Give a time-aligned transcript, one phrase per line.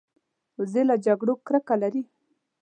[0.59, 2.01] وزې له جګړو کرکه لري